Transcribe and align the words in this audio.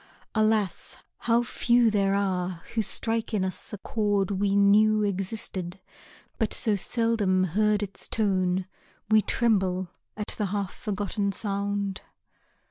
Alas, 0.33 0.97
how 1.29 1.43
few 1.43 1.91
There 1.91 2.15
are 2.15 2.63
who 2.73 2.81
strike 2.81 3.35
in 3.35 3.45
us 3.45 3.71
a 3.71 3.77
chord 3.77 4.31
we 4.31 4.55
knew 4.55 5.03
Existed, 5.03 5.79
but 6.39 6.55
so 6.55 6.75
seldom 6.75 7.43
heard 7.43 7.83
its 7.83 8.09
tone 8.09 8.65
We 9.11 9.21
tremble 9.21 9.89
at 10.17 10.29
the 10.39 10.47
half 10.47 10.73
forgotten 10.73 11.33
sound. 11.33 12.01